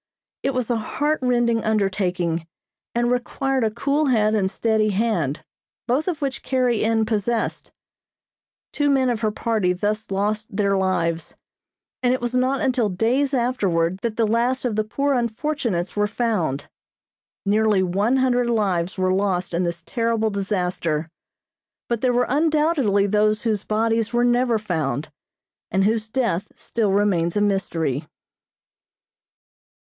It 0.41 0.55
was 0.55 0.71
a 0.71 0.77
heart 0.77 1.19
rending 1.21 1.63
undertaking 1.63 2.47
and 2.95 3.11
required 3.11 3.63
a 3.63 3.69
cool 3.69 4.07
head 4.07 4.33
and 4.33 4.49
steady 4.49 4.89
hand, 4.89 5.43
both 5.85 6.07
of 6.07 6.23
which 6.23 6.41
Carrie 6.41 6.83
N. 6.83 7.05
possessed. 7.05 7.71
Two 8.73 8.89
men 8.89 9.11
of 9.11 9.19
her 9.19 9.29
party 9.29 9.73
thus 9.73 10.09
lost 10.09 10.47
their 10.57 10.75
lives, 10.75 11.35
and 12.01 12.15
it 12.15 12.19
was 12.19 12.35
not 12.35 12.61
until 12.61 12.89
days 12.89 13.31
afterward 13.35 13.99
that 13.99 14.17
the 14.17 14.25
last 14.25 14.65
of 14.65 14.75
the 14.75 14.83
poor 14.83 15.13
unfortunates 15.13 15.95
were 15.95 16.07
found. 16.07 16.67
Nearly 17.45 17.83
one 17.83 18.17
hundred 18.17 18.49
lives 18.49 18.97
were 18.97 19.13
lost 19.13 19.53
in 19.53 19.65
this 19.65 19.83
terrible 19.85 20.31
disaster, 20.31 21.11
but 21.87 22.01
there 22.01 22.09
were 22.11 22.25
undoubtedly 22.27 23.05
those 23.05 23.43
whose 23.43 23.63
bodies 23.63 24.11
were 24.11 24.25
never 24.25 24.57
found, 24.57 25.11
and 25.69 25.83
whose 25.83 26.09
death 26.09 26.51
still 26.55 26.91
remains 26.91 27.37
a 27.37 27.41
mystery. 27.41 28.07